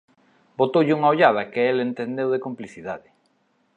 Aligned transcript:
Botoulle 0.59 0.95
unha 0.97 1.11
ollada 1.13 1.49
que 1.53 1.61
el 1.71 1.77
entendeu 1.87 2.27
de 2.31 2.43
complicidade. 2.45 3.09